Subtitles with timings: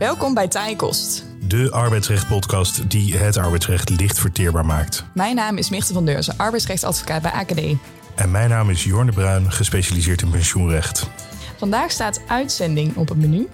[0.00, 1.24] Welkom bij Tijkost.
[1.48, 5.04] De arbeidsrecht-podcast die het arbeidsrecht licht verteerbaar maakt.
[5.14, 7.60] Mijn naam is Mirte van Deurzen, arbeidsrechtadvocaat bij AKD.
[8.14, 11.10] En mijn naam is Jorne Bruin, gespecialiseerd in pensioenrecht.
[11.60, 13.48] Vandaag staat uitzending op het menu.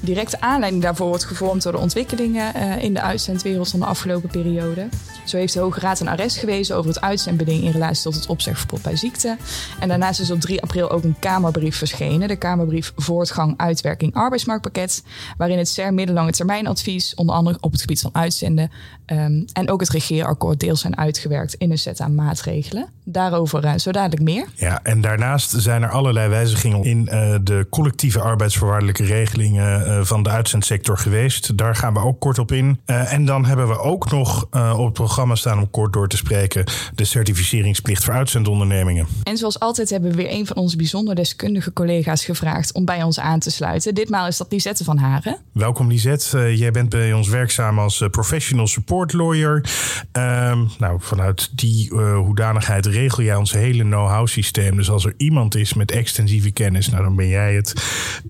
[0.00, 4.28] Directe aanleiding daarvoor wordt gevormd door de ontwikkelingen eh, in de uitzendwereld van de afgelopen
[4.28, 4.88] periode.
[5.26, 8.26] Zo heeft de Hoge Raad een arrest gewezen over het uitzendbeding in relatie tot het
[8.26, 9.36] opzegverbod bij ziekte.
[9.80, 12.28] En daarnaast is op 3 april ook een Kamerbrief verschenen.
[12.28, 15.02] De Kamerbrief Voortgang Uitwerking Arbeidsmarktpakket.
[15.36, 18.70] Waarin het CER middellange termijnadvies, onder andere op het gebied van uitzenden.
[19.06, 22.88] Um, en ook het regeerakkoord deels zijn uitgewerkt in een set aan maatregelen.
[23.04, 24.46] Daarover uh, zo dadelijk meer.
[24.54, 30.22] Ja, en daarnaast zijn er allerlei wijzigingen in uh, de collectieve arbeidsvoorwaardelijke regelingen uh, van
[30.22, 31.58] de uitzendsector geweest.
[31.58, 32.80] Daar gaan we ook kort op in.
[32.84, 34.42] en dan hebben we ook nog
[34.76, 39.06] op het programma staan om kort door te spreken de certificeringsplicht voor uitzendondernemingen.
[39.22, 43.02] En zoals altijd hebben we weer een van onze bijzonder deskundige collega's gevraagd om bij
[43.02, 43.94] ons aan te sluiten.
[43.94, 45.36] Ditmaal is dat Lisette van Haren.
[45.52, 46.56] Welkom Lisette.
[46.56, 49.64] jij bent bij ons werkzaam als professional support lawyer.
[50.12, 54.76] Um, nou, vanuit die hoedanigheid regel jij ons hele know-how systeem.
[54.76, 57.72] Dus als er iemand is met extensieve kennis, nou dan ben jij het.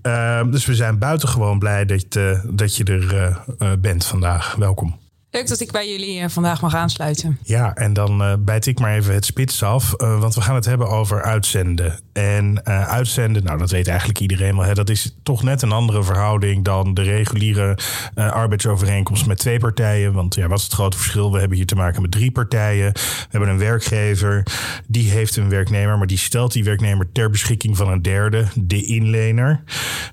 [0.03, 4.55] Uh, dus we zijn buitengewoon blij dat, uh, dat je er uh, bent vandaag.
[4.55, 4.99] Welkom.
[5.29, 7.37] Leuk dat ik bij jullie eh, vandaag mag aansluiten.
[7.43, 9.93] Ja, en dan bijt ik maar even het spits af.
[9.97, 11.99] Want we gaan het hebben over uitzenden.
[12.13, 14.65] En uh, uitzenden, nou dat weet eigenlijk iedereen wel.
[14.65, 17.77] Hè, dat is toch net een andere verhouding dan de reguliere
[18.15, 20.13] arbeidsovereenkomst met twee partijen.
[20.13, 21.31] Want ja, wat is het grote verschil?
[21.31, 22.91] We hebben hier te maken met drie partijen.
[22.93, 24.45] We hebben een werkgever,
[24.87, 28.85] die heeft een werknemer, maar die stelt die werknemer ter beschikking van een derde, de
[28.85, 29.63] inlener.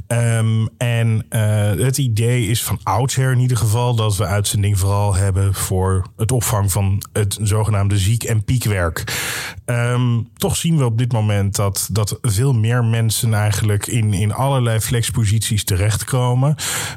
[0.07, 1.25] Um, en
[1.79, 6.33] het idee is van oudsher in ieder geval dat we uitzending vooral hebben voor het
[6.33, 9.05] opvang van het zogenaamde ziek- en piekwerk.
[9.67, 14.33] Um, toch zien we op dit moment dat, dat veel meer mensen eigenlijk in, in
[14.33, 16.55] allerlei flexposities terechtkomen.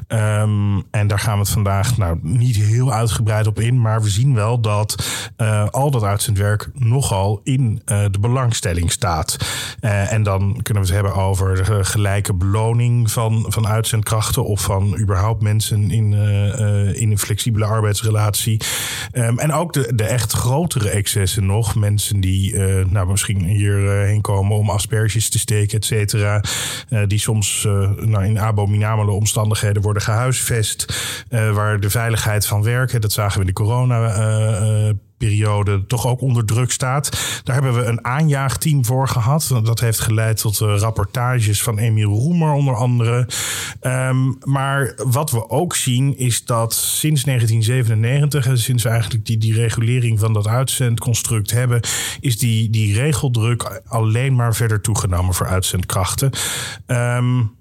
[0.08, 3.80] Um, en daar gaan we het vandaag nou niet heel uitgebreid op in.
[3.80, 5.06] Maar we zien wel dat
[5.36, 9.36] uh, al dat uitzendwerk nogal in uh, de belangstelling staat.
[9.80, 14.60] Uh, en dan kunnen we het hebben over de gelijke beloning van, van uitzendkrachten of
[14.60, 16.12] van überhaupt mensen in,
[16.94, 18.60] in een flexibele arbeids relatie.
[19.12, 21.74] Um, en ook de, de echt grotere excessen nog.
[21.74, 26.42] Mensen die nou, misschien hierheen komen om asperges te steken, et cetera.
[26.90, 27.62] Uh, die soms
[28.00, 30.86] nou, in abominabele omstandigheden worden gehuisvest.
[31.28, 34.12] waar de veiligheid van werken, dat zagen we in de corona
[35.24, 37.40] periode toch ook onder druk staat.
[37.44, 39.50] Daar hebben we een aanjaagteam voor gehad.
[39.62, 43.28] Dat heeft geleid tot uh, rapportages van Emiel Roemer onder andere.
[43.82, 49.38] Um, maar wat we ook zien is dat sinds 1997, en sinds we eigenlijk die,
[49.38, 51.80] die regulering van dat uitzendconstruct hebben,
[52.20, 56.30] is die, die regeldruk alleen maar verder toegenomen voor uitzendkrachten.
[56.86, 57.52] Um,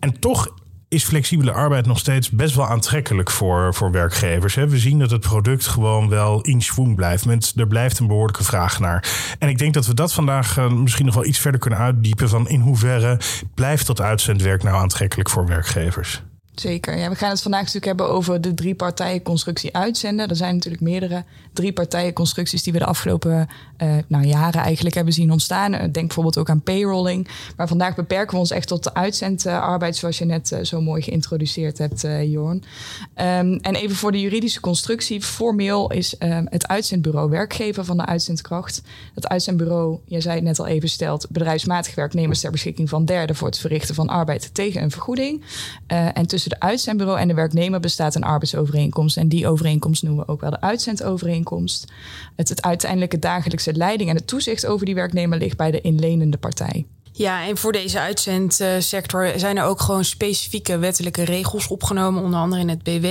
[0.00, 0.54] en toch
[0.88, 4.54] is flexibele arbeid nog steeds best wel aantrekkelijk voor, voor werkgevers.
[4.54, 7.24] We zien dat het product gewoon wel in schwung blijft.
[7.24, 9.34] Mensen, er blijft een behoorlijke vraag naar.
[9.38, 12.28] En ik denk dat we dat vandaag uh, misschien nog wel iets verder kunnen uitdiepen.
[12.28, 13.20] Van in hoeverre
[13.54, 16.22] blijft dat uitzendwerk nou aantrekkelijk voor werkgevers?
[16.60, 16.98] Zeker.
[16.98, 20.28] Ja, we gaan het vandaag natuurlijk hebben over de drie partijen constructie uitzenden.
[20.28, 23.48] Er zijn natuurlijk meerdere drie partijen constructies die we de afgelopen
[23.82, 25.70] uh, nou, jaren eigenlijk hebben zien ontstaan.
[25.70, 27.28] Denk bijvoorbeeld ook aan payrolling.
[27.56, 31.02] Maar vandaag beperken we ons echt tot de uitzendarbeid, zoals je net uh, zo mooi
[31.02, 32.56] geïntroduceerd hebt, uh, Jorn.
[32.56, 35.22] Um, en even voor de juridische constructie.
[35.22, 38.82] Formeel is um, het uitzendbureau werkgever van de uitzendkracht.
[39.14, 43.36] Dat uitzendbureau, jij zei het net al even, stelt bedrijfsmatige werknemers ter beschikking van derden
[43.36, 45.42] voor het verrichten van arbeid tegen een vergoeding.
[45.86, 49.16] en tussen de uitzendbureau en de werknemer bestaat een arbeidsovereenkomst.
[49.16, 51.92] En die overeenkomst noemen we ook wel de uitzendovereenkomst.
[52.36, 56.38] Het, het uiteindelijke dagelijkse leiding en het toezicht over die werknemer ligt bij de inlenende
[56.38, 56.86] partij.
[57.18, 62.60] Ja, en voor deze uitzendsector zijn er ook gewoon specifieke wettelijke regels opgenomen, onder andere
[62.60, 63.06] in het BW.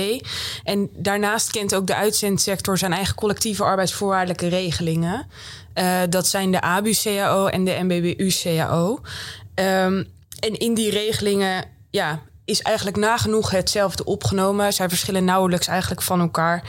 [0.64, 5.26] En daarnaast kent ook de uitzendsector zijn eigen collectieve arbeidsvoorwaardelijke regelingen.
[5.74, 9.00] Uh, dat zijn de ABU-CAO en de MBBU-CAO.
[9.54, 10.04] Ehm,
[10.40, 14.72] en in die regelingen ja, is eigenlijk nagenoeg hetzelfde opgenomen.
[14.72, 16.62] Zij verschillen nauwelijks eigenlijk van elkaar.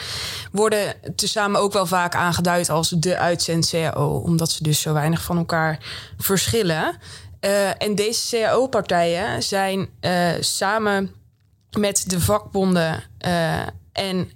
[0.52, 5.38] Worden tezamen ook wel vaak aangeduid als de uitzend-CAO, omdat ze dus zo weinig van
[5.38, 5.80] elkaar
[6.18, 6.98] verschillen.
[7.42, 11.12] Uh, en deze CAO-partijen zijn uh, samen
[11.78, 13.60] met de vakbonden uh,
[13.92, 14.32] en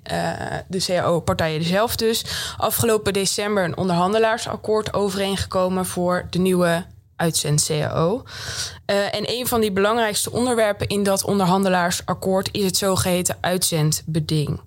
[0.68, 2.26] de CAO-partijen zelf dus
[2.58, 6.86] afgelopen december een onderhandelaarsakkoord overeengekomen voor de nieuwe
[7.16, 8.24] uitzend-CAO.
[8.92, 14.60] Uh, en een van die belangrijkste onderwerpen in dat onderhandelaarsakkoord is het zogeheten uitzendbeding.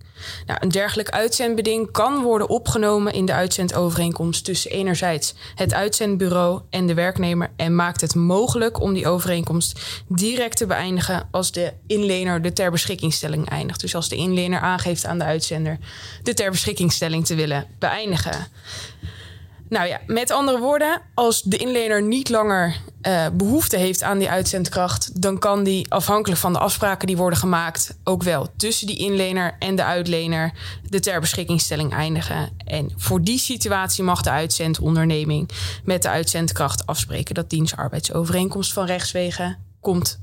[0.47, 6.87] Nou, een dergelijk uitzendbeding kan worden opgenomen in de uitzendovereenkomst tussen enerzijds het uitzendbureau en
[6.87, 12.43] de werknemer en maakt het mogelijk om die overeenkomst direct te beëindigen als de inlener
[12.43, 13.81] de ter beschikkingstelling eindigt.
[13.81, 15.79] Dus als de inlener aangeeft aan de uitzender
[16.23, 18.47] de ter beschikkingstelling te willen beëindigen.
[19.69, 24.31] Nou ja, met andere woorden, als de inlener niet langer uh, behoefte heeft aan die
[24.31, 28.99] uitzendkracht, dan kan die afhankelijk van de afspraken die worden gemaakt, ook wel tussen die
[28.99, 30.53] inlener en de uitlener
[30.89, 32.51] de ter beschikkingstelling eindigen.
[32.65, 35.51] En voor die situatie mag de uitzendonderneming
[35.85, 40.21] met de uitzendkracht afspreken dat dienstarbeidsovereenkomst van rechtswegen komt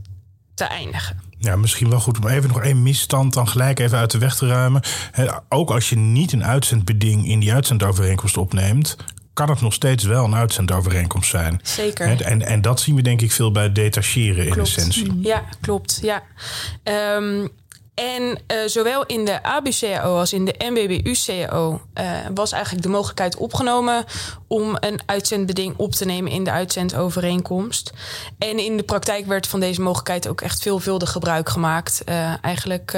[0.55, 1.21] te eindigen.
[1.37, 4.35] Ja, misschien wel goed om even nog één misstand dan gelijk even uit de weg
[4.35, 4.81] te ruimen.
[5.49, 8.97] ook als je niet een uitzendbeding in die uitzendovereenkomst opneemt,
[9.33, 11.59] kan het nog steeds wel een uitzendovereenkomst zijn.
[11.63, 12.21] Zeker.
[12.21, 15.19] En, en dat zien we denk ik veel bij detacheren in essentie.
[15.21, 15.99] Ja, klopt.
[16.01, 16.23] Ja.
[17.17, 17.49] Um,
[17.93, 23.35] en uh, zowel in de ABCAO als in de MBBU-CAO uh, was eigenlijk de mogelijkheid
[23.35, 24.05] opgenomen
[24.47, 27.93] om een uitzendbeding op te nemen in de uitzendovereenkomst.
[28.37, 32.01] En in de praktijk werd van deze mogelijkheid ook echt veelvuldig gebruik gemaakt.
[32.05, 32.97] Uh, eigenlijk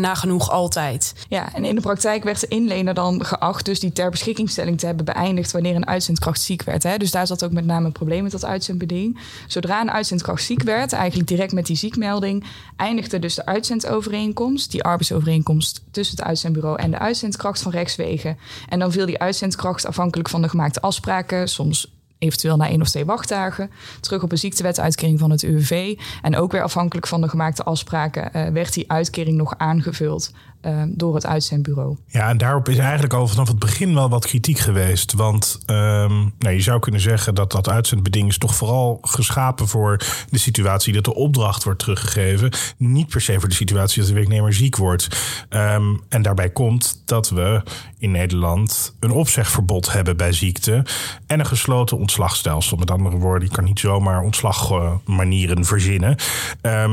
[0.00, 1.12] nagenoeg altijd.
[1.28, 4.86] Ja, en in de praktijk werd de inlener dan geacht dus die ter beschikkingstelling te
[4.86, 6.82] hebben beëindigd wanneer een uitzendkracht ziek werd.
[6.82, 6.96] Hè?
[6.96, 9.18] Dus daar zat ook met name een probleem met dat uitzendbeding.
[9.46, 12.44] Zodra een uitzendkracht ziek werd, eigenlijk direct met die ziekmelding,
[12.76, 18.38] eindigde dus de uitzendovereenkomst, die arbeidsovereenkomst tussen het uitzendbureau en de uitzendkracht van rechtswegen.
[18.68, 22.88] En dan viel die uitzendkracht afhankelijk van de gemaakte afspraken, soms eventueel na één of
[22.88, 23.70] twee wachtdagen.
[24.00, 25.98] Terug op een ziektewetuitkering van het UWV.
[26.22, 30.32] En ook weer afhankelijk van de gemaakte afspraken uh, werd die uitkering nog aangevuld
[30.62, 31.96] uh, door het uitzendbureau.
[32.06, 35.12] Ja, en daarop is eigenlijk al vanaf het begin wel wat kritiek geweest.
[35.12, 40.00] Want um, nou, je zou kunnen zeggen dat dat uitzendbeding is toch vooral geschapen voor
[40.30, 42.52] de situatie dat de opdracht wordt teruggegeven.
[42.76, 45.08] Niet per se voor de situatie dat de werknemer ziek wordt.
[45.50, 47.62] Um, en daarbij komt dat we
[47.98, 50.84] in Nederland een opzegverbod hebben bij ziekte
[51.26, 52.76] en een gesloten ontslagstelsel.
[52.76, 56.16] Met andere woorden, je kan niet zomaar ontslagmanieren verzinnen.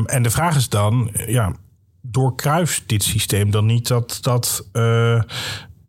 [0.06, 1.53] En de vraag is dan, ja,
[2.15, 5.21] doorkruist dit systeem dan niet dat, dat, uh,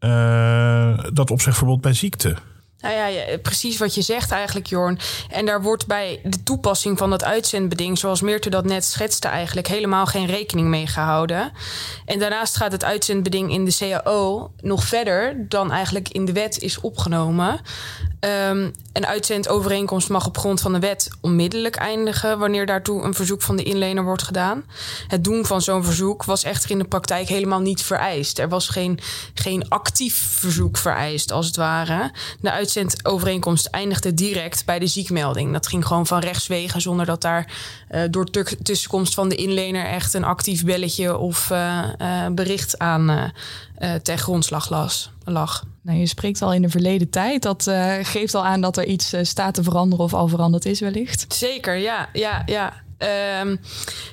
[0.00, 2.36] uh, dat opzegverbod bij ziekte?
[2.80, 4.98] Nou ja, precies wat je zegt eigenlijk, Jorn.
[5.30, 9.66] En daar wordt bij de toepassing van dat uitzendbeding, zoals Meerte dat net schetste, eigenlijk
[9.66, 11.52] helemaal geen rekening mee gehouden.
[12.04, 16.58] En daarnaast gaat het uitzendbeding in de CAO nog verder dan eigenlijk in de wet
[16.58, 17.60] is opgenomen.
[18.20, 23.42] Um, een uitzendovereenkomst mag op grond van de wet onmiddellijk eindigen wanneer daartoe een verzoek
[23.42, 24.64] van de inlener wordt gedaan.
[25.08, 28.38] Het doen van zo'n verzoek was echter in de praktijk helemaal niet vereist.
[28.38, 28.98] Er was geen,
[29.34, 32.10] geen actief verzoek vereist, als het ware.
[32.40, 35.52] De uitzendovereenkomst eindigde direct bij de ziekmelding.
[35.52, 37.52] Dat ging gewoon van rechtswegen zonder dat daar
[37.90, 38.26] uh, door
[38.62, 43.32] tussenkomst van de inlener echt een actief belletje of uh, uh, bericht aan
[44.02, 45.64] ten grondslag las, lag.
[45.86, 47.42] Nou, je spreekt al in de verleden tijd.
[47.42, 50.64] Dat uh, geeft al aan dat er iets uh, staat te veranderen of al veranderd
[50.64, 51.24] is wellicht.
[51.28, 52.08] Zeker, ja.
[52.12, 52.84] ja, ja.
[53.40, 53.60] Um,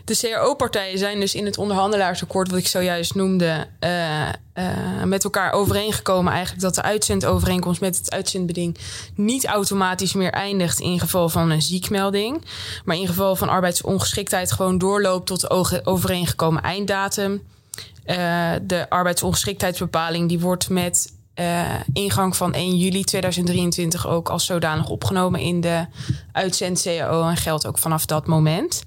[0.06, 6.32] de CRO-partijen zijn dus in het onderhandelaarsakkoord, wat ik zojuist noemde, uh, met elkaar overeengekomen
[6.32, 8.78] eigenlijk dat de uitzendovereenkomst met het uitzendbeding
[9.16, 12.46] niet automatisch meer eindigt in geval van een ziekmelding,
[12.86, 17.42] maar in geval van arbeidsongeschiktheid gewoon doorloopt tot de overeengekomen einddatum.
[18.62, 25.40] de arbeidsongeschiktheidsbepaling die wordt met uh, ingang van 1 juli 2023 ook als zodanig opgenomen
[25.40, 25.86] in de
[26.32, 28.84] uitzend-CAO en geldt ook vanaf dat moment.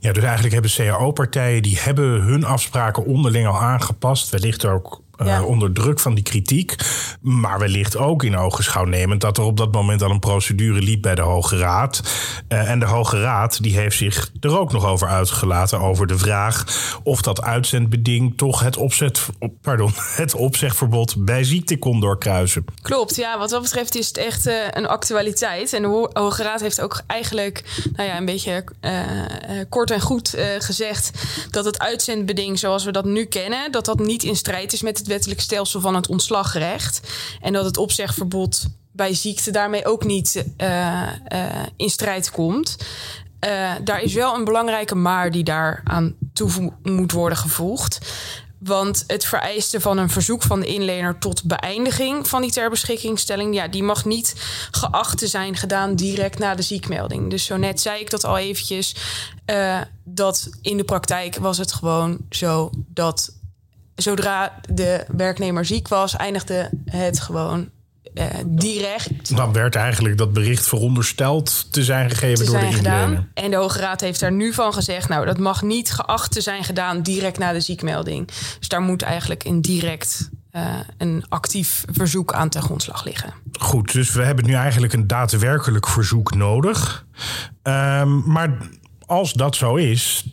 [0.00, 4.30] Ja, dus eigenlijk hebben CAO-partijen die hebben hun afspraken onderling al aangepast.
[4.30, 5.38] Wellicht ook ja.
[5.38, 6.74] uh, onder druk van die kritiek.
[7.20, 11.02] Maar wellicht ook in ogenschouw nemend dat er op dat moment al een procedure liep
[11.02, 12.02] bij de Hoge Raad.
[12.48, 15.80] Uh, en de Hoge Raad die heeft zich er ook nog over uitgelaten.
[15.80, 16.64] Over de vraag
[17.02, 19.26] of dat uitzendbeding toch het, opzet,
[19.62, 22.64] pardon, het opzegverbod bij ziekte kon doorkruisen.
[22.82, 23.38] Klopt, ja.
[23.38, 25.72] Wat dat betreft is het echt uh, een actualiteit.
[25.72, 27.64] En de Hoge Raad heeft ook eigenlijk
[27.96, 28.64] nou ja, een beetje
[29.68, 31.10] kort en goed gezegd
[31.50, 34.98] dat het uitzendbeding zoals we dat nu kennen, dat dat niet in strijd is met
[34.98, 37.00] het wettelijk stelsel van het ontslagrecht.
[37.40, 42.76] En dat het opzegverbod bij ziekte daarmee ook niet uh, uh, in strijd komt.
[43.46, 47.98] Uh, daar is wel een belangrijke maar die daar aan toe moet worden gevoegd.
[48.58, 53.54] Want het vereisten van een verzoek van de inlener tot beëindiging van die ter beschikkingstelling,
[53.54, 54.34] ja, die mag niet
[54.70, 57.30] geacht te zijn gedaan direct na de ziekmelding.
[57.30, 58.94] Dus zo net zei ik dat al eventjes.
[60.04, 63.37] Dat in de praktijk was het gewoon zo dat
[63.98, 67.68] zodra de werknemer ziek was, eindigde het gewoon
[68.14, 69.36] uh, direct.
[69.36, 73.28] Dan werd eigenlijk dat bericht verondersteld te zijn gegeven door de gedaan.
[73.34, 76.40] En de Hoge Raad heeft daar nu van gezegd: nou, dat mag niet geacht te
[76.40, 78.26] zijn gedaan direct na de ziekmelding.
[78.58, 83.34] Dus daar moet eigenlijk een direct uh, een actief verzoek aan ten grondslag liggen.
[83.52, 87.06] Goed, dus we hebben nu eigenlijk een daadwerkelijk verzoek nodig.
[87.62, 88.56] Um, maar
[89.06, 90.24] als dat zo is,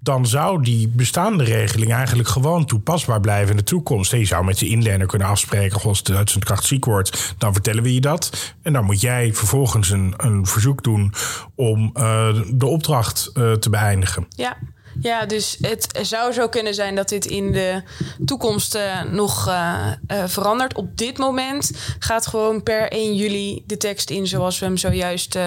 [0.00, 4.12] dan zou die bestaande regeling eigenlijk gewoon toepasbaar blijven in de toekomst.
[4.12, 7.94] je zou met je inlener kunnen afspreken, als zijn kracht ziek wordt, dan vertellen we
[7.94, 8.54] je dat.
[8.62, 11.14] En dan moet jij vervolgens een, een verzoek doen
[11.54, 14.26] om uh, de opdracht uh, te beëindigen.
[14.28, 14.56] Ja.
[15.00, 17.82] Ja, dus het zou zo kunnen zijn dat dit in de
[18.24, 20.74] toekomst uh, nog uh, uh, verandert.
[20.74, 25.38] Op dit moment gaat gewoon per 1 juli de tekst in zoals we hem zojuist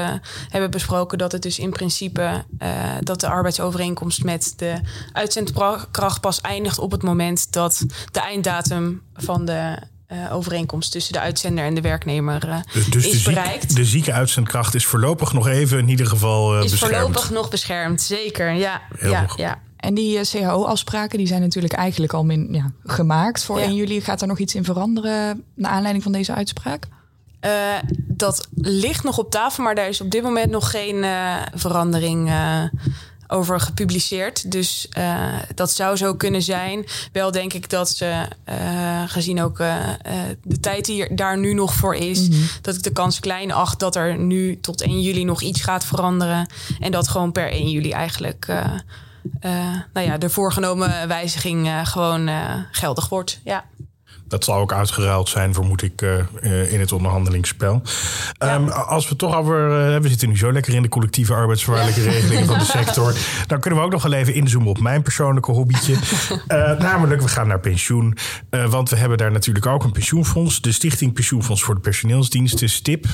[0.49, 1.17] hebben besproken.
[1.17, 2.45] Dat het dus in principe
[2.99, 4.73] dat de arbeidsovereenkomst met de
[5.11, 9.77] uitzendkracht pas eindigt op het moment dat de einddatum van de
[10.11, 13.75] uh, overeenkomst tussen de uitzender en de werknemer uh, dus, dus is de bereikt.
[13.75, 16.95] de zieke uitzendkracht is voorlopig nog even in ieder geval uh, is beschermd.
[16.95, 18.53] voorlopig nog beschermd, zeker.
[18.53, 19.61] Ja, ja, ja.
[19.77, 23.65] En die CAO-afspraken die zijn natuurlijk eigenlijk al min, ja, gemaakt voor ja.
[23.65, 24.01] 1 juli.
[24.01, 26.87] Gaat er nog iets in veranderen naar aanleiding van deze uitspraak?
[27.97, 31.05] dat ligt nog op tafel, maar daar is op dit moment nog geen
[31.53, 32.29] verandering
[33.33, 34.51] over gepubliceerd.
[34.51, 36.85] Dus uh, dat zou zo kunnen zijn.
[37.11, 39.77] Wel denk ik dat ze, uh, gezien ook uh,
[40.43, 42.47] de tijd die daar nu nog voor is, mm -hmm.
[42.61, 45.85] dat ik de kans klein acht dat er nu tot 1 juli nog iets gaat
[45.85, 46.47] veranderen.
[46.79, 48.47] En dat gewoon per 1 juli eigenlijk
[49.93, 52.29] nou ja, de voorgenomen wijziging gewoon
[52.71, 53.39] geldig wordt.
[53.43, 53.65] Ja.
[54.33, 57.81] Dat zal ook uitgeruild zijn, vermoed ik, uh, in het onderhandelingsspel.
[58.37, 58.55] Ja.
[58.55, 59.93] Um, als we toch over.
[59.93, 62.11] Uh, we zitten nu zo lekker in de collectieve arbeidsvoorwaardelijke ja.
[62.11, 63.13] regelingen van de sector.
[63.47, 65.93] Dan kunnen we ook nog wel even inzoomen op mijn persoonlijke hobbytje.
[65.93, 68.17] uh, namelijk, we gaan naar pensioen.
[68.69, 70.61] want we hebben daar natuurlijk ook een pensioenfonds.
[70.61, 73.05] De Stichting Pensioenfonds voor de Personeelsdiensten, STIP.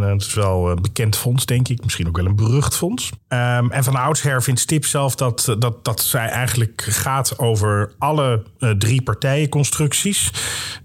[0.00, 1.82] dat is wel een bekend fonds, denk ik.
[1.84, 3.10] Misschien ook wel een berucht fonds.
[3.28, 8.42] Um, en van oudsher vindt STIP zelf dat, dat, dat zij eigenlijk gaat over alle
[8.78, 10.30] drie partijenconstructies.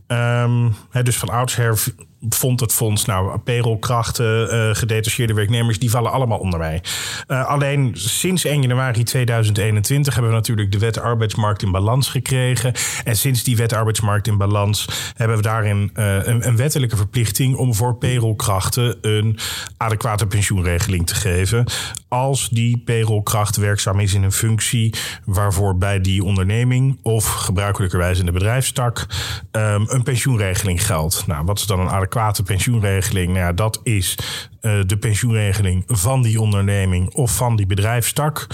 [0.07, 1.83] Um, dus van oudsher
[2.29, 6.81] vond het fonds, nou, payrollkrachten, uh, gedetacheerde werknemers, die vallen allemaal onder mij.
[7.27, 12.73] Uh, alleen sinds 1 januari 2021 hebben we natuurlijk de wet arbeidsmarkt in balans gekregen.
[13.03, 17.55] En sinds die wet arbeidsmarkt in balans hebben we daarin uh, een, een, wettelijke verplichting
[17.55, 19.39] om voor payrollkrachten een
[19.77, 21.65] adequate pensioenregeling te geven.
[22.07, 24.93] Als die payrollkracht werkzaam is in een functie
[25.25, 29.05] waarvoor bij die onderneming of gebruikelijkerwijs in de bedrijfstak
[29.51, 31.27] um, een pensioenregeling geldt.
[31.27, 34.17] Nou, wat is dan een adequate adequate pensioenregeling, nou ja, dat is
[34.61, 38.47] uh, de pensioenregeling van die onderneming of van die bedrijfstak.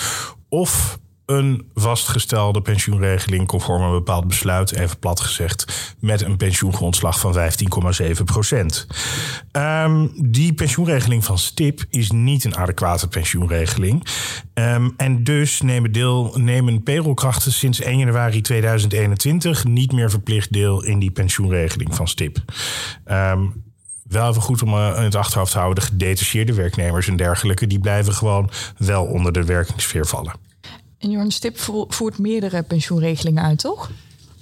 [0.49, 0.99] Of
[1.37, 8.23] een vastgestelde pensioenregeling conform een bepaald besluit, even plat gezegd, met een pensioengrondslag van 15,7
[8.23, 8.87] procent.
[9.51, 14.07] Um, die pensioenregeling van STIP is niet een adequate pensioenregeling.
[14.53, 20.83] Um, en dus nemen, deel, nemen payrollkrachten sinds 1 januari 2021 niet meer verplicht deel
[20.83, 22.37] in die pensioenregeling van STIP.
[23.11, 23.63] Um,
[24.03, 25.83] wel even goed om in het achterhoofd te houden.
[25.83, 30.51] De gedetacheerde werknemers en dergelijke, die blijven gewoon wel onder de werkingssfeer vallen.
[31.03, 31.57] En Jorn Stip
[31.87, 33.91] voert meerdere pensioenregelingen uit, toch?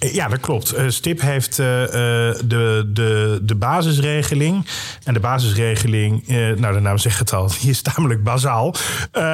[0.02, 0.78] Eh, ja, dat klopt.
[0.78, 4.66] Uh, Stip heeft uh, de, de, de basisregeling.
[5.04, 8.74] En de basisregeling, nou de naam zegt het al, die is tamelijk bazaal.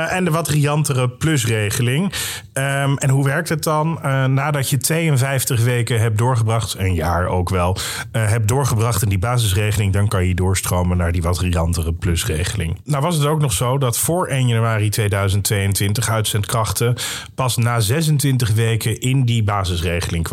[0.09, 2.13] en de wat riantere plusregeling.
[2.53, 3.99] Um, en hoe werkt het dan?
[4.35, 7.77] nadat je 52 weken hebt doorgebracht, een jaar ook wel,
[8.13, 12.81] hebt doorgebracht in die basisregeling, dan kan je doorstromen naar die wat riantere plusregeling.
[12.85, 16.95] Nou was het ook nog zo dat voor 1 januari 2022 uitzendkrachten
[17.35, 20.25] pas na 26 weken in die basisregeling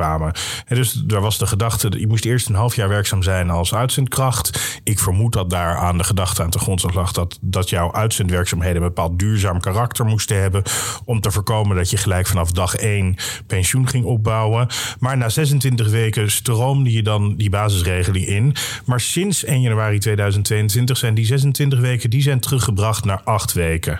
[0.67, 4.79] dus daar was de gedachte, je moest eerst een half jaar werkzaam zijn als uitzendkracht.
[4.83, 8.81] Ik vermoed dat daar aan de gedachte aan de grondslag lag dat, dat jouw uitzendwerkzaamheden
[8.81, 10.63] een bepaald duurzaam karakter moesten hebben.
[11.05, 13.15] Om te voorkomen dat je gelijk vanaf dag één
[13.47, 14.67] pensioen ging opbouwen.
[14.99, 18.55] Maar na 26 weken stroomde je dan die basisregeling in.
[18.85, 23.99] Maar sinds 1 januari 2022 zijn die 26 weken die zijn teruggebracht naar 8 weken.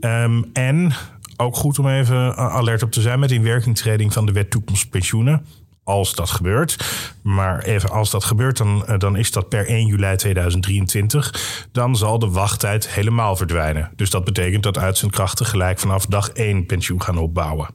[0.00, 0.92] Um, en
[1.36, 5.44] ook goed om even alert op te zijn met inwerkingtreding van de wet toekomstpensioenen
[5.86, 6.76] als dat gebeurt.
[7.22, 11.66] Maar even als dat gebeurt, dan, eh, dan is dat per 1 juli 2023.
[11.72, 13.90] Dan zal de wachttijd helemaal verdwijnen.
[13.96, 17.68] Dus dat betekent dat uitzendkrachten gelijk vanaf dag 1 pensioen gaan opbouwen.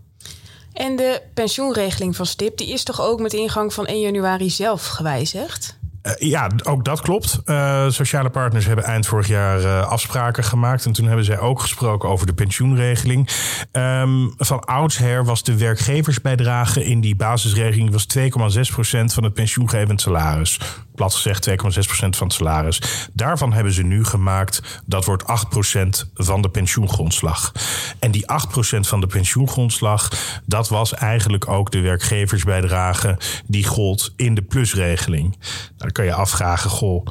[0.74, 4.88] En de pensioenregeling van STIP, die is toch ook met ingang van 1 januari zelf
[4.88, 5.80] gewijzigd?
[6.18, 7.42] Ja, ook dat klopt.
[7.88, 10.86] sociale partners hebben eind vorig jaar afspraken gemaakt.
[10.86, 13.30] En toen hebben zij ook gesproken over de pensioenregeling.
[13.72, 20.60] Ehm, van oudsher was de werkgeversbijdrage in die basisregeling was 2,6% van het pensioengevend salaris
[21.02, 22.82] plat gezegd 2,6% van het salaris.
[23.14, 27.52] Daarvan hebben ze nu gemaakt, dat wordt 8% van de pensioengrondslag.
[28.00, 30.12] En die 8% van de pensioengrondslag,
[30.46, 35.38] dat was eigenlijk ook de werkgeversbijdrage die gold in de plusregeling.
[35.78, 37.06] Nou, dan kan je afvragen, goh.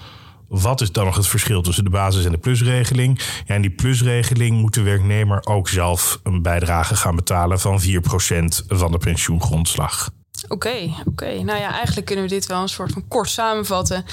[0.49, 3.21] Wat is dan nog het verschil tussen de basis- en de plusregeling?
[3.47, 8.65] Ja, in die plusregeling moet de werknemer ook zelf een bijdrage gaan betalen van 4%
[8.69, 10.11] van de pensioengrondslag.
[10.49, 11.43] Oké, oké.
[11.43, 14.05] Nou ja, eigenlijk kunnen we dit wel een soort van kort samenvatten.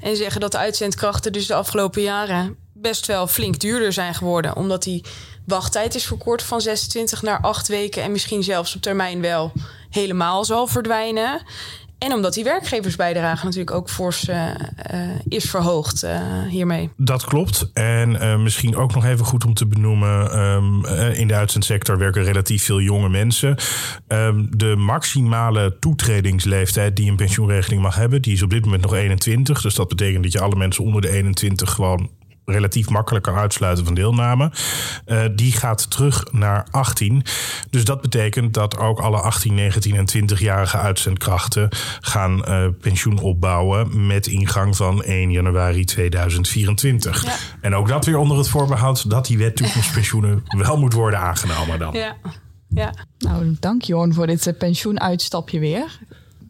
[0.00, 4.56] En zeggen dat de uitzendkrachten dus de afgelopen jaren best wel flink duurder zijn geworden.
[4.56, 5.04] Omdat die
[5.46, 8.02] wachttijd is verkort van 26 naar 8 weken.
[8.02, 9.52] En misschien zelfs op termijn wel
[9.90, 11.42] helemaal zal verdwijnen.
[12.00, 14.50] En omdat die werkgeversbijdrage natuurlijk ook fors uh,
[15.28, 16.90] is verhoogd uh, hiermee.
[16.96, 17.70] Dat klopt.
[17.72, 22.64] En misschien ook nog even goed om te benoemen: um, in de uitzendsector werken relatief
[22.64, 23.56] veel jonge mensen.
[24.08, 28.94] Um, de maximale toetredingsleeftijd die een pensioenregeling mag hebben, die is op dit moment nog
[28.94, 29.62] 21.
[29.62, 32.10] Dus dat betekent dat je alle mensen onder de 21 gewoon
[32.50, 34.52] relatief makkelijk kan uitsluiten van deelname.
[35.06, 37.24] Uh, die gaat terug naar 18.
[37.70, 41.68] Dus dat betekent dat ook alle 18, 19 en 20-jarige uitzendkrachten
[42.00, 47.24] gaan uh, pensioen opbouwen met ingang van 1 januari 2024.
[47.24, 47.34] Ja.
[47.60, 51.78] En ook dat weer onder het voorbehoud dat die wet toekomstpensioenen wel moet worden aangenomen
[51.78, 51.92] dan.
[51.92, 52.16] Ja.
[52.74, 52.94] Ja.
[53.18, 55.98] Nou, dank Jorn voor dit pensioenuitstapje weer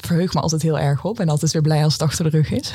[0.07, 1.21] verheug me altijd heel erg op.
[1.21, 2.73] En altijd weer blij als het achter de rug is.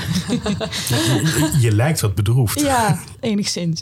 [1.65, 2.59] je, lijkt wat bedroefd.
[2.59, 3.81] Ja, enigszins.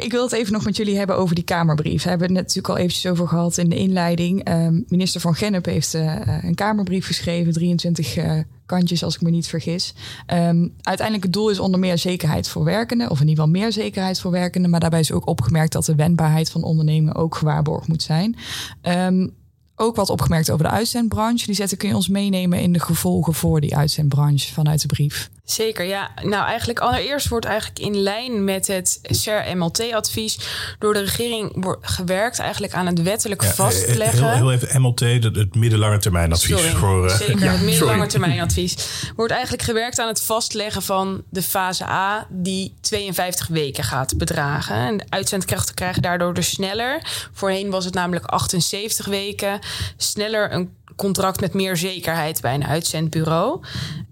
[0.00, 2.02] Ik wil het even nog met jullie hebben over die Kamerbrief.
[2.02, 4.48] We hebben het net natuurlijk al eventjes over gehad in de inleiding.
[4.48, 7.52] Um, minister Van Gennep heeft uh, een Kamerbrief geschreven.
[7.52, 9.94] 23 uh, eh, kantjes, als ik me niet vergis.
[10.34, 13.10] Um, uiteindelijk het doel is onder meer zekerheid voor werkenden.
[13.10, 14.70] Of in ieder geval meer zekerheid voor werkenden.
[14.70, 18.36] Maar daarbij is ook opgemerkt dat de wendbaarheid van ondernemen ook gewaarborgd moet zijn.
[18.82, 19.38] Um,
[19.80, 21.46] ook wat opgemerkt over de uitzendbranche.
[21.46, 25.30] Die zetten kun je ons meenemen in de gevolgen voor die uitzendbranche vanuit de brief.
[25.50, 26.10] Zeker, ja.
[26.22, 30.38] Nou, eigenlijk allereerst wordt eigenlijk in lijn met het SER-MLT-advies
[30.78, 34.32] door de regering gewerkt eigenlijk aan het wettelijk eh, vastleggen.
[34.32, 36.60] Heel, heel, even MLT, het middellange termijn advies.
[36.60, 38.76] voor, uh, zeker, ja, het middellange termijn advies.
[39.16, 44.76] Wordt eigenlijk gewerkt aan het vastleggen van de fase A die 52 weken gaat bedragen.
[44.76, 47.02] En de uitzendkrachten krijgen daardoor dus sneller.
[47.32, 49.58] Voorheen was het namelijk 78 weken.
[49.96, 53.60] Sneller een contract met meer zekerheid bij een uitzendbureau.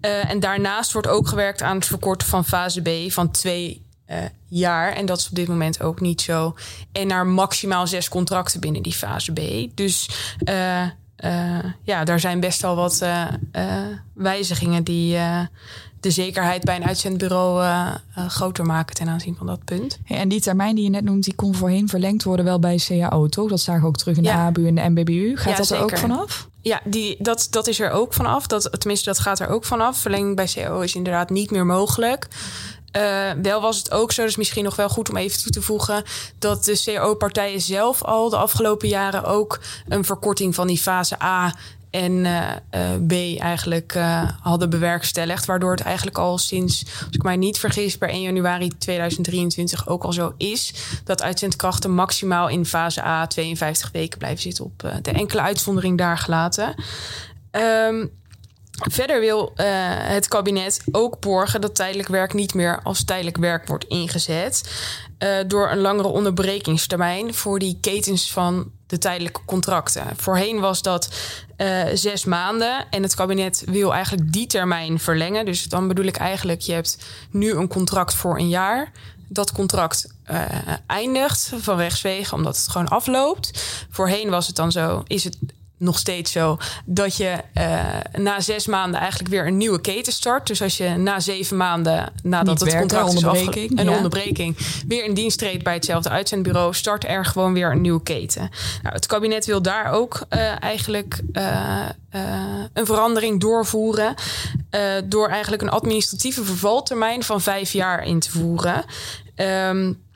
[0.01, 4.17] Uh, en daarnaast wordt ook gewerkt aan het verkorten van fase B van twee uh,
[4.47, 4.93] jaar.
[4.93, 6.55] En dat is op dit moment ook niet zo.
[6.93, 9.41] En naar maximaal zes contracten binnen die fase B.
[9.75, 10.09] Dus
[10.45, 10.85] uh,
[11.83, 13.05] ja, daar zijn best wel wat
[14.15, 15.19] wijzigingen die
[16.01, 19.99] de zekerheid bij een uitzendbureau uh, uh, groter maken ten aanzien van dat punt.
[20.07, 23.27] en die termijn die je net noemt, die kon voorheen verlengd worden wel bij CAO,
[23.27, 23.49] toch?
[23.49, 25.37] Dat zagen we ook terug in de ABU en de MBBU.
[25.37, 26.49] Gaat dat er ook vanaf?
[26.63, 28.47] Ja, die, dat, dat is er ook vanaf.
[28.47, 29.99] Dat, tenminste, dat gaat er ook vanaf.
[29.99, 32.29] Verlenging bij CAO is inderdaad niet meer mogelijk.
[32.97, 35.63] Uh, wel was het ook zo, dus misschien nog wel goed om even toe te
[35.63, 36.03] voegen,
[36.39, 41.55] dat de CAO-partijen zelf al de afgelopen jaren ook een verkorting van die fase A
[41.91, 45.45] en uh, uh, B eigenlijk uh, hadden bewerkstelligd.
[45.47, 50.05] Waardoor het eigenlijk al sinds, als ik mij niet vergis, per 1 januari 2023 ook
[50.05, 50.75] al zo is.
[51.05, 56.19] Dat uitzendkrachten maximaal in fase A 52 weken blijven zitten op de enkele uitzondering daar
[56.19, 56.75] gelaten.
[57.51, 58.11] Um,
[58.91, 59.53] Verder wil
[60.03, 64.71] het kabinet ook borgen dat tijdelijk werk niet meer als tijdelijk werk wordt ingezet.
[65.47, 70.07] Door een langere onderbrekingstermijn voor die ketens van de tijdelijke contracten.
[70.17, 71.09] Voorheen was dat
[71.57, 75.45] uh, zes maanden en het kabinet wil eigenlijk die termijn verlengen.
[75.45, 76.99] Dus dan bedoel ik eigenlijk, je hebt
[77.31, 78.93] nu een contract voor een jaar.
[79.29, 80.43] Dat contract uh,
[80.87, 83.65] eindigt van rechtswegen omdat het gewoon afloopt.
[83.91, 85.39] Voorheen was het dan zo, is het
[85.79, 90.47] nog steeds zo dat je uh, na zes maanden eigenlijk weer een nieuwe keten start.
[90.47, 93.23] Dus als je na zeven maanden nadat het contract is
[93.75, 98.03] een onderbreking, weer in dienst treedt bij hetzelfde uitzendbureau, start er gewoon weer een nieuwe
[98.03, 98.51] keten.
[98.83, 101.87] Nou, het kabinet wil daar ook uh, eigenlijk uh,
[102.73, 104.15] een verandering doorvoeren
[105.05, 108.85] door eigenlijk een administratieve vervaltermijn van vijf jaar in te voeren.
[109.37, 110.07] Um,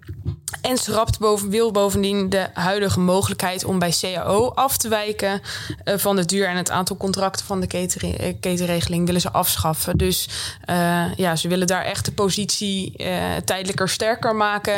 [0.61, 5.41] en schrapt boven, wil bovendien de huidige mogelijkheid om bij CAO af te wijken
[5.85, 9.97] uh, van de duur en het aantal contracten van de keten, ketenregeling willen ze afschaffen.
[9.97, 10.29] Dus
[10.71, 12.97] uh, ja, ze willen daar echt de positie
[13.45, 14.75] tijdelijker sterker maken.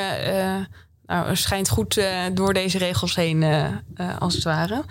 [1.07, 2.01] nou, schijnt goed
[2.33, 3.45] door deze regels heen,
[4.19, 4.85] als het ware.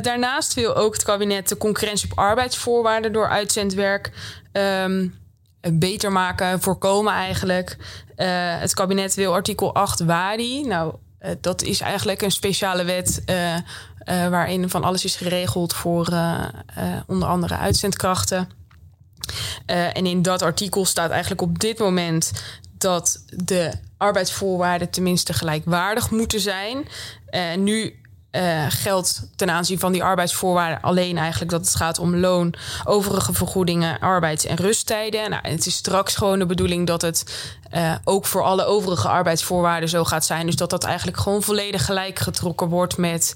[0.00, 4.12] daarnaast wil ook het kabinet de concurrentie op arbeidsvoorwaarden door uitzendwerk.
[4.52, 5.20] Um,
[5.70, 7.76] beter maken, voorkomen eigenlijk.
[8.60, 10.62] het kabinet wil artikel 8 WADI.
[10.66, 10.94] Nou,
[11.40, 13.22] dat is eigenlijk een speciale wet
[14.04, 16.06] waarin van alles is geregeld voor
[17.06, 18.48] onder andere uitzendkrachten.
[19.66, 22.32] en in dat artikel staat eigenlijk op dit moment
[22.78, 26.88] dat de arbeidsvoorwaarden tenminste gelijkwaardig moeten zijn.
[27.56, 28.01] Nu
[28.36, 33.32] uh, geldt ten aanzien van die arbeidsvoorwaarden alleen eigenlijk dat het gaat om loon, overige
[33.32, 35.30] vergoedingen, arbeids- en rusttijden.
[35.30, 39.88] Nou, het is straks gewoon de bedoeling dat het uh, ook voor alle overige arbeidsvoorwaarden
[39.88, 40.46] zo gaat zijn.
[40.46, 43.34] Dus dat dat eigenlijk gewoon volledig gelijk getrokken wordt met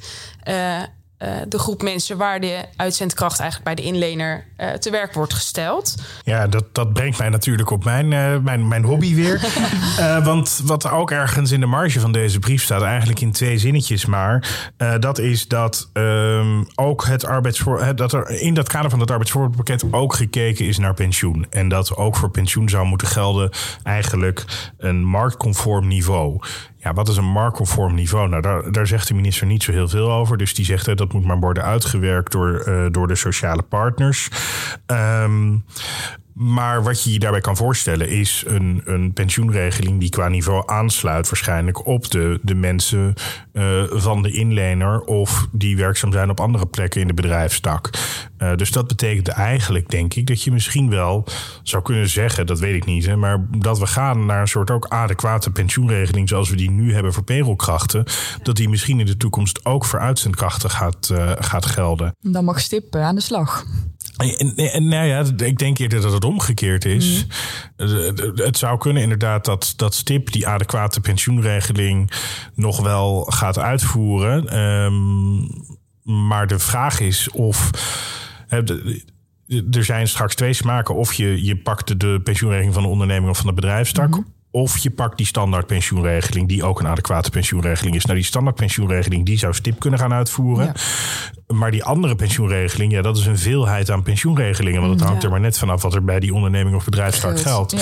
[0.48, 0.82] uh,
[1.18, 5.34] uh, de groep mensen waar de uitzendkracht eigenlijk bij de inlener uh, te werk wordt
[5.34, 5.94] gesteld.
[6.24, 9.40] Ja, dat, dat brengt mij natuurlijk op mijn, uh, mijn, mijn hobby weer.
[10.24, 14.06] want wat ook ergens in de marge van deze brief staat, eigenlijk in twee zinnetjes
[14.06, 19.10] maar, dat is dat um, ook het arbeidsvoor, dat er in dat kader van het
[19.10, 21.46] arbeidsvoorwaardenpakket ook gekeken is naar pensioen.
[21.50, 23.50] En dat ook voor pensioen zou moeten gelden
[23.82, 24.44] eigenlijk
[24.78, 26.40] een marktconform niveau.
[26.76, 28.28] Ja, wat is een marktconform niveau?
[28.28, 30.36] Nou, daar, daar zegt de minister niet zo heel veel over.
[30.36, 34.28] Dus die zegt dat dat moet maar worden uitgewerkt door, uh, door de sociale partners.
[34.86, 35.64] Um,
[36.36, 41.28] maar wat je je daarbij kan voorstellen is een, een pensioenregeling die qua niveau aansluit
[41.28, 43.14] waarschijnlijk op de, de mensen
[43.52, 47.90] uh, van de inlener of die werkzaam zijn op andere plekken in de bedrijfstak.
[48.38, 51.26] Uh, dus dat betekent eigenlijk, denk ik, dat je misschien wel
[51.62, 54.70] zou kunnen zeggen, dat weet ik niet, hè, maar dat we gaan naar een soort
[54.70, 58.04] ook adequate pensioenregeling zoals we die nu hebben voor perelkrachten,
[58.42, 62.16] dat die misschien in de toekomst ook voor uitzendkrachten gaat, uh, gaat gelden.
[62.20, 63.64] Dan mag Stip aan de slag.
[64.16, 67.26] En, nou ja, ik denk eerder dat het omgekeerd is.
[67.76, 68.32] Mhm.
[68.34, 72.10] Het zou kunnen inderdaad dat, dat STIP die adequate pensioenregeling
[72.54, 74.58] nog wel gaat uitvoeren.
[74.58, 75.48] Um,
[76.02, 77.70] maar de vraag is of.
[79.70, 80.94] Er zijn straks twee smaken.
[80.94, 84.08] Of je, je pakt de pensioenregeling van de onderneming of van de bedrijfstak.
[84.08, 84.20] Mhm.
[84.50, 88.04] Of je pakt die standaard pensioenregeling, die ook een adequate pensioenregeling is.
[88.04, 90.72] Nou, die standaard pensioenregeling, die zou STIP kunnen gaan uitvoeren.
[91.46, 94.80] Maar die andere pensioenregeling, ja, dat is een veelheid aan pensioenregelingen.
[94.80, 97.76] Want het hangt er maar net vanaf wat er bij die onderneming of bedrijfstak geldt.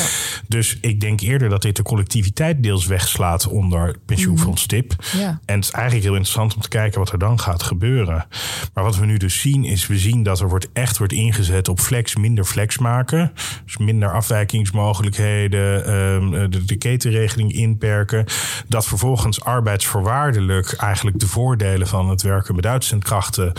[0.48, 4.94] Dus ik denk eerder dat dit de collectiviteit deels wegslaat onder pensioenfonds STIP.
[5.16, 5.40] Ja.
[5.44, 8.26] En het is eigenlijk heel interessant om te kijken wat er dan gaat gebeuren.
[8.74, 11.68] Maar wat we nu dus zien, is we zien dat er wordt echt wordt ingezet
[11.68, 13.32] op flex, minder flex maken.
[13.64, 18.24] Dus minder afwijkingsmogelijkheden, ehm, de, de ketenregeling inperken.
[18.68, 23.52] Dat vervolgens arbeidsvoorwaardelijk eigenlijk de voordelen van het werken met uitzendkrachten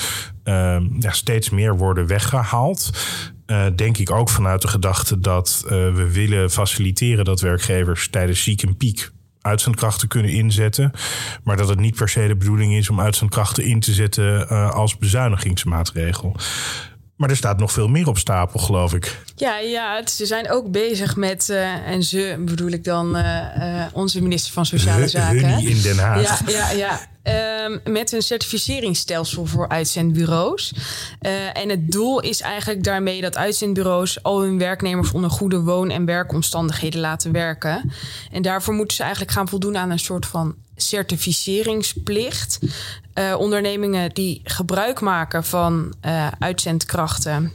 [0.44, 2.90] uh, ja, steeds meer worden weggehaald.
[3.48, 8.44] Uh, denk ik ook vanuit de gedachte dat uh, we willen faciliteren dat werkgevers tijdens
[8.44, 10.92] ziek en piek uitzendkrachten kunnen inzetten.
[11.44, 14.72] Maar dat het niet per se de bedoeling is om uitzendkrachten in te zetten uh,
[14.72, 16.36] als bezuinigingsmaatregel.
[17.16, 19.22] Maar er staat nog veel meer op stapel, geloof ik.
[19.36, 23.86] Ja, ja ze zijn ook bezig met, uh, en ze bedoel ik dan uh, uh,
[23.94, 25.68] onze minister van Sociale Zaken.
[25.68, 26.52] in Den Haag.
[26.52, 27.00] Ja, ja, ja.
[27.66, 30.74] Um, met een certificeringsstelsel voor uitzendbureaus.
[31.54, 36.06] En het doel is eigenlijk daarmee dat uitzendbureaus al hun werknemers onder goede woon- en
[36.06, 37.92] werkomstandigheden laten werken.
[38.32, 42.60] En daarvoor moeten ze eigenlijk gaan voldoen aan een soort van certificeringsplicht.
[43.14, 47.54] Uh, ondernemingen die gebruik maken van uh, uitzendkrachten.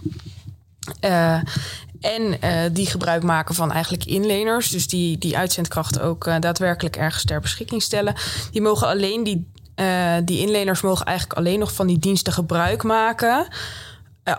[1.04, 1.40] Uh,
[2.00, 2.38] en
[2.72, 4.68] die gebruik maken van eigenlijk inleners.
[4.68, 8.14] Dus die, die uitzendkrachten ook daadwerkelijk ergens ter beschikking stellen.
[8.50, 9.48] Die mogen alleen die
[10.24, 13.46] die inleners mogen eigenlijk alleen nog van die diensten gebruik maken.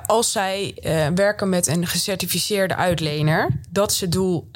[0.05, 0.75] Als zij
[1.15, 3.49] werken met een gecertificeerde uitlener.
[3.69, 4.49] Dat is het doel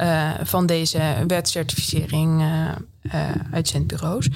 [0.44, 2.44] van deze wetcertificering
[3.52, 4.30] uitzendbureaus.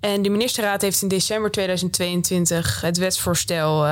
[0.00, 3.86] En de ministerraad heeft in december 2022 het wetsvoorstel,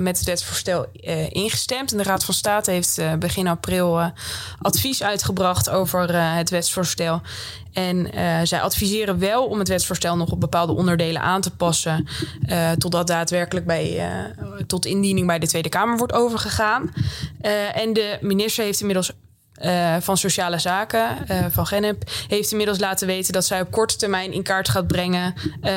[0.00, 0.86] met het wetsvoorstel
[1.28, 1.92] ingestemd.
[1.92, 4.12] En de Raad van State heeft begin april
[4.58, 7.22] advies uitgebracht over het wetsvoorstel.
[7.74, 12.06] En uh, zij adviseren wel om het wetsvoorstel nog op bepaalde onderdelen aan te passen.
[12.46, 16.92] Uh, totdat daadwerkelijk bij, uh, tot indiening bij de Tweede Kamer wordt overgegaan.
[17.74, 19.12] en de minister heeft inmiddels.
[20.00, 21.16] Van Sociale Zaken,
[21.50, 25.34] van Genep, heeft inmiddels laten weten dat zij op korte termijn in kaart gaat brengen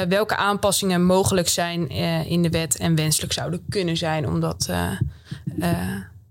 [0.09, 1.89] welke aanpassingen mogelijk zijn
[2.27, 4.69] in de wet en wenselijk zouden kunnen zijn om dat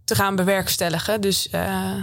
[0.07, 1.21] te gaan bewerkstelligen.
[1.21, 1.61] Dus uh,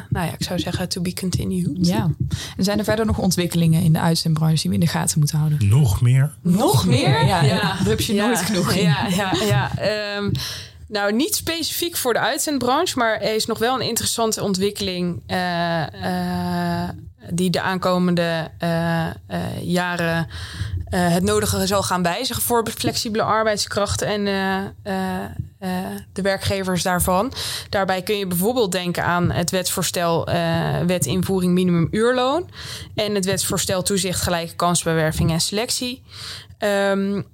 [0.09, 1.87] nou ja, ik zou zeggen to be continued.
[1.87, 2.09] Ja.
[2.57, 5.37] En zijn er verder nog ontwikkelingen in de uitzendbranche die we in de gaten moeten
[5.37, 5.67] houden?
[5.67, 6.31] Nog meer?
[6.41, 7.25] Nog, meer?
[7.25, 7.75] Ja, ja.
[7.83, 9.71] heb je nooit genoeg Ja, ja, ja.
[10.17, 10.31] Um,
[10.93, 15.83] nou, niet specifiek voor de uitzendbranche, maar er is nog wel een interessante ontwikkeling uh,
[16.03, 16.89] uh,
[17.29, 18.51] die de aankomende
[19.61, 20.27] jaren
[20.89, 24.25] het nodige zal gaan wijzigen voor flexibele arbeidskrachten en
[26.13, 27.33] de werkgevers daarvan.
[27.69, 30.25] Daarbij kun je bijvoorbeeld denken aan het wetsvoorstel
[30.85, 32.49] wet invoering minimumuurloon
[32.95, 36.03] en het wetsvoorstel toezicht gelijke kans bij werving en selectie.
[36.59, 37.25] Um,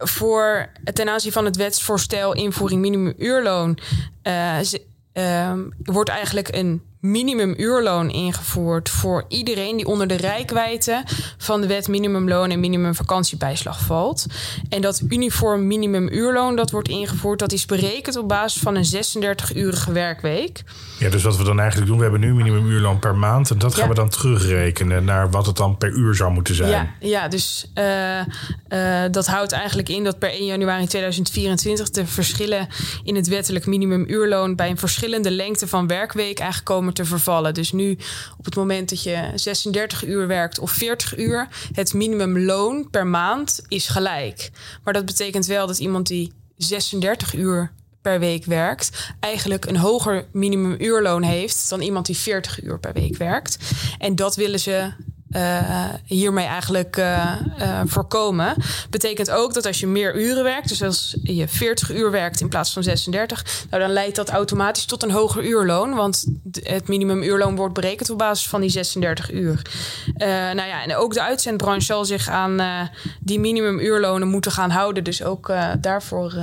[0.00, 3.78] voor ten aanzien van het wetsvoorstel invoering minimumuurloon
[4.22, 11.02] uh, wordt eigenlijk een minimumuurloon ingevoerd voor iedereen die onder de rijkwijde
[11.38, 14.26] van de wet minimumloon en minimumvakantiebijslag valt.
[14.68, 19.92] En dat uniform minimumuurloon dat wordt ingevoerd, dat is berekend op basis van een 36-urige
[19.92, 20.62] werkweek.
[20.98, 23.74] Ja, dus wat we dan eigenlijk doen, we hebben nu minimumuurloon per maand en dat
[23.74, 26.70] gaan we dan terugrekenen naar wat het dan per uur zou moeten zijn.
[26.70, 28.24] Ja, ja dus uh, uh,
[29.10, 32.68] dat houdt eigenlijk in dat per 1 januari 2024 de verschillen
[33.04, 37.54] in het wettelijk minimumuurloon bij een verschillende lengte van werkweek eigenlijk komen te vervallen.
[37.54, 37.98] Dus nu
[38.38, 43.60] op het moment dat je 36 uur werkt of 40 uur, het minimumloon per maand
[43.68, 44.50] is gelijk.
[44.84, 47.72] Maar dat betekent wel dat iemand die 36 uur
[48.02, 53.16] per week werkt, eigenlijk een hoger minimumuurloon heeft dan iemand die 40 uur per week
[53.16, 53.58] werkt.
[53.98, 54.92] En dat willen ze
[55.36, 58.54] uh, hiermee eigenlijk uh, uh, voorkomen.
[58.90, 62.48] Betekent ook dat als je meer uren werkt, dus als je 40 uur werkt in
[62.48, 65.94] plaats van 36, nou dan leidt dat automatisch tot een hoger uurloon.
[65.94, 69.62] Want het minimumuurloon wordt berekend op basis van die 36 uur.
[70.54, 72.88] nou ja, en ook de uitzendbranche zal zich aan
[73.20, 75.04] die minimumuurlonen moeten gaan houden.
[75.04, 76.34] Dus ook daarvoor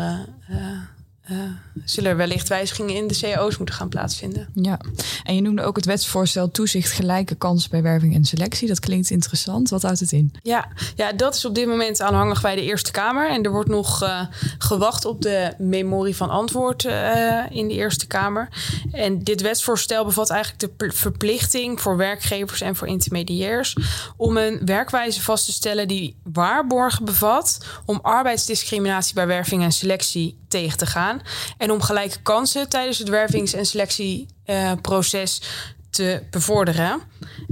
[1.31, 1.37] uh,
[1.85, 4.47] zullen er wellicht wijzigingen in de cao's moeten gaan plaatsvinden.
[4.53, 4.79] Ja,
[5.23, 8.67] en je noemde ook het wetsvoorstel toezicht gelijke kans bij werving en selectie.
[8.67, 9.69] Dat klinkt interessant.
[9.69, 10.33] Wat houdt het in?
[10.43, 13.29] Ja, ja dat is op dit moment aanhangig bij de Eerste Kamer.
[13.29, 14.21] En er wordt nog uh,
[14.57, 18.49] gewacht op de memorie van antwoord uh, in de Eerste Kamer.
[18.91, 23.75] En dit wetsvoorstel bevat eigenlijk de verplichting voor werkgevers en voor intermediairs
[24.17, 30.37] om een werkwijze vast te stellen die waarborgen bevat om arbeidsdiscriminatie bij werving en selectie
[30.47, 31.21] tegen te gaan.
[31.57, 35.41] En om gelijke kansen tijdens het wervings- en selectieproces
[35.89, 37.01] te bevorderen.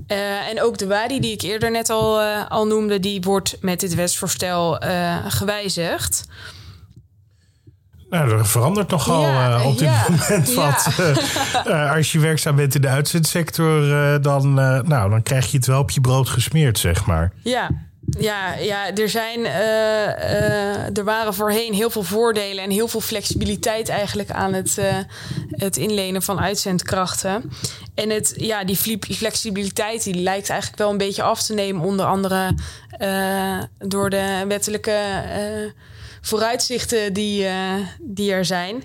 [0.08, 3.58] Uh, en ook de WADI, die ik eerder net al, uh, al noemde, die wordt
[3.62, 6.25] met dit wetsvoorstel uh, gewijzigd.
[8.10, 10.88] Nou, er verandert nogal ja, op dit ja, moment wat.
[11.95, 13.81] Als je werkzaam bent in de uitzendsector,
[14.21, 17.31] dan, nou, dan krijg je het wel op je brood gesmeerd, zeg maar.
[17.43, 17.69] Ja,
[18.19, 23.01] ja, ja, er zijn, uh, uh, er waren voorheen heel veel voordelen en heel veel
[23.01, 24.97] flexibiliteit eigenlijk aan het, uh,
[25.49, 27.51] het inlenen van uitzendkrachten.
[27.95, 32.05] En het, ja, die flexibiliteit die lijkt eigenlijk wel een beetje af te nemen, onder
[32.05, 32.55] andere
[33.77, 34.97] door de wettelijke
[36.21, 37.47] vooruitzichten die,
[37.99, 38.83] die er zijn.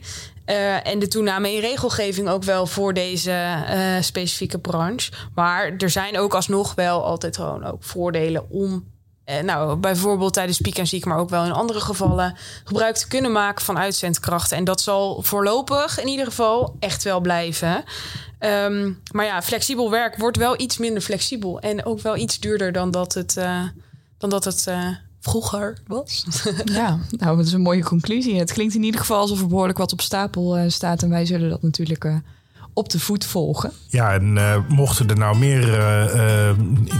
[0.84, 3.64] En de toename in regelgeving ook wel voor deze
[4.00, 5.12] specifieke branche.
[5.34, 8.89] Maar er zijn ook alsnog wel altijd gewoon ook voordelen om eh,
[9.42, 13.32] nou, bijvoorbeeld tijdens piek en ziek, maar ook wel in andere gevallen, gebruik te kunnen
[13.32, 14.56] maken van uitzendkrachten.
[14.56, 17.84] En dat zal voorlopig in ieder geval echt wel blijven.
[18.40, 22.72] Um, maar ja, flexibel werk wordt wel iets minder flexibel en ook wel iets duurder
[22.72, 23.62] dan dat het, uh,
[24.18, 24.88] dan dat het uh,
[25.20, 26.24] vroeger was.
[26.64, 28.38] ja, nou, dat is een mooie conclusie.
[28.38, 31.02] Het klinkt in ieder geval alsof er behoorlijk wat op stapel staat.
[31.02, 32.04] En wij zullen dat natuurlijk
[32.74, 33.72] op de voet volgen.
[33.86, 36.50] Ja, en uh, mochten er nou meer uh, uh,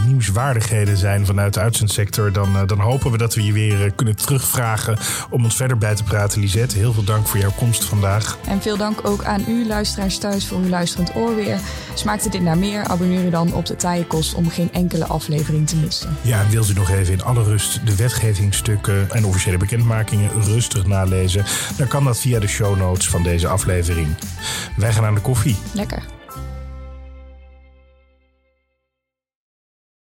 [0.06, 4.98] nieuwswaardigheden zijn vanuit de uitzendsector, dan, dan hopen we dat we je weer kunnen terugvragen
[5.30, 6.40] om ons verder bij te praten.
[6.40, 8.38] Lisette, heel veel dank voor jouw komst vandaag.
[8.46, 11.59] En veel dank ook aan u, luisteraars thuis, voor uw luisterend oor weer.
[11.94, 12.85] Smaakte dit naar meer?
[12.85, 16.16] Abonneer u dan op de Taaienkost om geen enkele aflevering te missen.
[16.22, 20.87] Ja, en wilt u nog even in alle rust de wetgevingsstukken en officiële bekendmakingen rustig
[20.87, 21.44] nalezen?
[21.76, 24.09] Dan kan dat via de show notes van deze aflevering.
[24.76, 25.56] Wij gaan aan de koffie.
[25.75, 26.19] Lekker.